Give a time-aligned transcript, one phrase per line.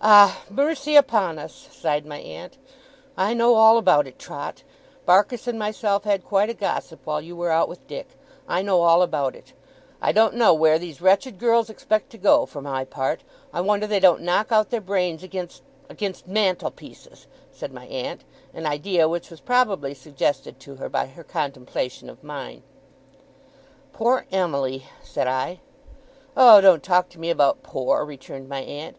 [0.00, 0.40] 'Ah!
[0.48, 2.58] Mercy upon us!' sighed my aunt.
[3.16, 4.62] 'I know all about it, Trot!
[5.04, 8.10] Barkis and myself had quite a gossip while you were out with Dick.
[8.46, 9.52] I know all about it.
[10.00, 13.24] I don't know where these wretched girls expect to go to, for my part.
[13.52, 18.22] I wonder they don't knock out their brains against against mantelpieces,' said my aunt;
[18.52, 22.62] an idea which was probably suggested to her by her contemplation of mine.
[23.92, 25.58] 'Poor Emily!' said I.
[26.36, 28.96] 'Oh, don't talk to me about poor,' returned my aunt.